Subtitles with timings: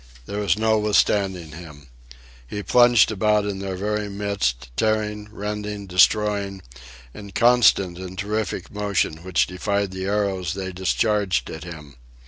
[0.25, 1.85] There was no withstanding him.
[2.47, 6.63] He plunged about in their very midst, tearing, rending, destroying,
[7.13, 11.97] in constant and terrific motion which defied the arrows they discharged at him.